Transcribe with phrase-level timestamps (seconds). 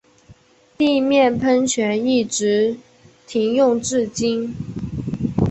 [0.79, 2.75] 地面喷泉一直
[3.27, 4.55] 停用至今。